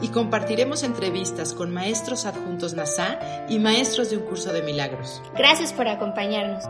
Y 0.00 0.08
compartiremos 0.08 0.82
entrevistas 0.82 1.54
con 1.54 1.72
maestros 1.72 2.26
adjuntos 2.26 2.74
NASA 2.74 3.18
y 3.48 3.58
maestros 3.58 4.10
de 4.10 4.18
un 4.18 4.24
curso 4.24 4.52
de 4.52 4.62
milagros. 4.62 5.22
Gracias 5.36 5.72
por 5.72 5.88
acompañarnos. 5.88 6.64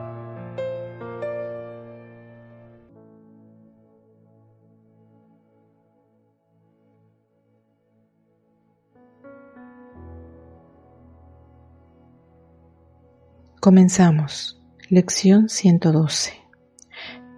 Comenzamos. 13.69 14.59
Lección 14.89 15.51
112. 15.51 16.33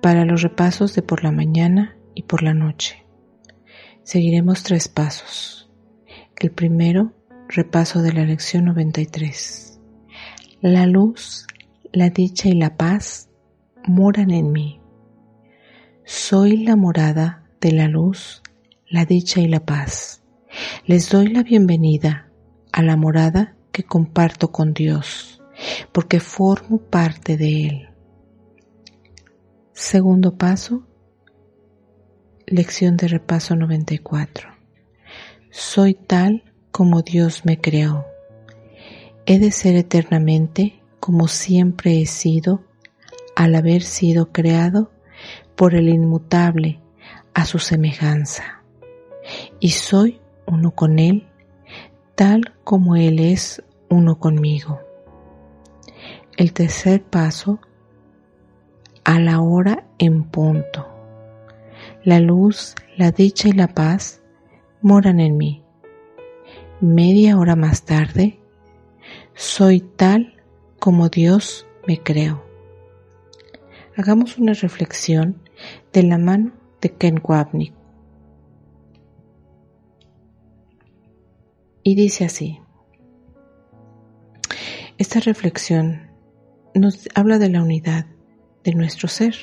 Para 0.01 0.25
los 0.25 0.43
repasos 0.43 0.95
de 0.95 1.03
por 1.03 1.25
la 1.25 1.33
mañana 1.33 1.97
y 2.15 2.23
por 2.23 2.45
la 2.45 2.55
noche. 2.55 3.05
Seguiremos 4.05 4.63
tres 4.63 4.87
pasos. 4.87 5.60
El 6.41 6.53
primero, 6.53 7.13
repaso 7.49 8.01
de 8.01 8.15
la 8.15 8.25
lección 8.25 8.65
93. 8.65 9.79
La 10.63 10.87
luz, 10.87 11.47
la 11.93 12.09
dicha 12.09 12.49
y 12.49 12.55
la 12.55 12.79
paz 12.79 13.29
moran 13.87 14.31
en 14.31 14.51
mí. 14.51 14.81
Soy 16.07 16.57
la 16.57 16.77
morada 16.77 17.45
de 17.61 17.73
la 17.73 17.89
luz, 17.89 18.43
la 18.89 19.05
dicha 19.05 19.43
y 19.43 19.49
la 19.49 19.67
paz. 19.67 20.23
Les 20.87 21.11
doy 21.11 21.27
la 21.27 21.43
bienvenida 21.43 22.31
a 22.73 22.81
la 22.81 22.97
morada 22.97 23.55
que 23.71 23.83
comparto 23.83 24.51
con 24.51 24.73
Dios, 24.73 25.43
porque 25.93 26.21
formo 26.21 26.79
parte 26.79 27.37
de 27.37 27.67
Él. 27.67 27.89
Segundo 29.75 30.39
paso, 30.39 30.87
lección 32.47 32.97
de 32.97 33.09
repaso 33.09 33.57
94. 33.57 34.60
Soy 35.53 35.95
tal 35.95 36.45
como 36.71 37.03
Dios 37.03 37.45
me 37.45 37.61
creó. 37.61 38.07
He 39.27 39.41
de 39.41 39.51
ser 39.51 39.75
eternamente 39.75 40.81
como 41.01 41.27
siempre 41.27 42.01
he 42.01 42.07
sido 42.07 42.63
al 43.35 43.57
haber 43.57 43.83
sido 43.83 44.31
creado 44.31 44.93
por 45.57 45.75
el 45.75 45.89
inmutable 45.89 46.81
a 47.35 47.47
su 47.47 47.59
semejanza. 47.59 48.63
Y 49.59 49.71
soy 49.71 50.21
uno 50.47 50.71
con 50.71 51.01
Él, 51.01 51.27
tal 52.15 52.55
como 52.63 52.95
Él 52.95 53.19
es 53.19 53.61
uno 53.89 54.21
conmigo. 54.21 54.81
El 56.37 56.53
tercer 56.53 57.03
paso, 57.03 57.59
a 59.03 59.19
la 59.19 59.41
hora 59.41 59.85
en 59.99 60.23
punto. 60.23 60.87
La 62.05 62.21
luz, 62.21 62.77
la 62.97 63.11
dicha 63.11 63.49
y 63.49 63.53
la 63.53 63.67
paz 63.67 64.20
moran 64.83 65.21
en 65.21 65.37
mí. 65.37 65.63
Media 66.81 67.39
hora 67.39 67.57
más 67.57 67.85
tarde, 67.85 68.41
soy 69.35 69.81
tal 69.81 70.43
como 70.79 71.09
Dios 71.09 71.67
me 71.87 72.03
creó. 72.03 72.45
Hagamos 73.97 74.39
una 74.39 74.55
reflexión 74.55 75.43
de 75.93 76.03
la 76.03 76.19
mano 76.19 76.53
de 76.81 76.91
Ken 76.91 77.21
Wapnick. 77.23 77.75
Y 81.83 81.95
dice 81.95 82.25
así, 82.25 82.61
esta 84.99 85.21
reflexión 85.21 86.11
nos 86.75 87.09
habla 87.15 87.39
de 87.39 87.49
la 87.49 87.63
unidad 87.63 88.07
de 88.65 88.75
nuestro 88.75 89.09
ser, 89.09 89.35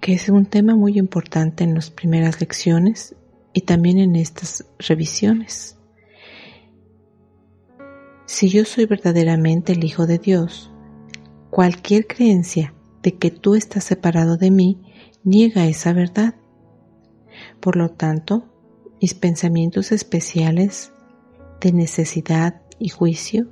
que 0.00 0.14
es 0.14 0.28
un 0.28 0.46
tema 0.46 0.74
muy 0.74 0.98
importante 0.98 1.64
en 1.64 1.74
las 1.74 1.90
primeras 1.90 2.40
lecciones 2.40 3.14
y 3.52 3.62
también 3.62 3.98
en 3.98 4.16
estas 4.16 4.64
revisiones. 4.78 5.76
Si 8.26 8.48
yo 8.48 8.64
soy 8.64 8.86
verdaderamente 8.86 9.72
el 9.72 9.84
Hijo 9.84 10.06
de 10.06 10.18
Dios, 10.18 10.70
cualquier 11.50 12.06
creencia 12.06 12.74
de 13.02 13.16
que 13.16 13.30
tú 13.30 13.54
estás 13.54 13.84
separado 13.84 14.36
de 14.36 14.50
mí 14.50 14.80
niega 15.24 15.66
esa 15.66 15.92
verdad. 15.92 16.34
Por 17.60 17.76
lo 17.76 17.90
tanto, 17.90 18.46
mis 19.00 19.14
pensamientos 19.14 19.92
especiales 19.92 20.92
de 21.60 21.72
necesidad 21.72 22.62
y 22.78 22.88
juicio 22.88 23.48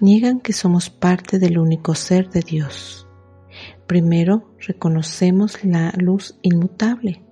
niegan 0.00 0.40
que 0.40 0.52
somos 0.52 0.90
parte 0.90 1.38
del 1.38 1.58
único 1.58 1.94
ser 1.94 2.30
de 2.30 2.40
Dios. 2.40 3.03
Primero 3.86 4.54
reconocemos 4.58 5.62
la 5.64 5.92
luz 5.98 6.38
inmutable, 6.42 7.22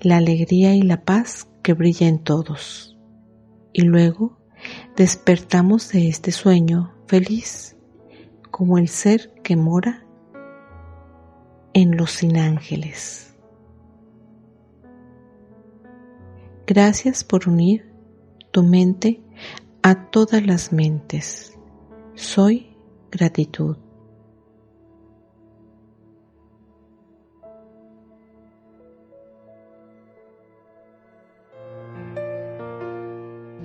la 0.00 0.18
alegría 0.18 0.74
y 0.74 0.82
la 0.82 1.04
paz 1.04 1.48
que 1.62 1.72
brilla 1.72 2.06
en 2.06 2.20
todos. 2.20 2.96
Y 3.72 3.82
luego 3.82 4.38
despertamos 4.96 5.90
de 5.90 6.08
este 6.08 6.30
sueño 6.32 6.94
feliz 7.06 7.76
como 8.50 8.78
el 8.78 8.88
ser 8.88 9.32
que 9.42 9.56
mora 9.56 10.06
en 11.72 11.96
los 11.96 12.12
sin 12.12 12.36
ángeles. 12.36 13.36
Gracias 16.66 17.24
por 17.24 17.48
unir 17.48 17.90
tu 18.50 18.62
mente 18.62 19.22
a 19.82 20.10
todas 20.10 20.44
las 20.44 20.72
mentes. 20.72 21.58
Soy 22.14 22.76
gratitud. 23.10 23.76